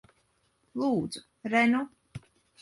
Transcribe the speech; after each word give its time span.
Lūdzu. 0.83 1.21
Re 1.55 1.63
nu. 1.75 1.83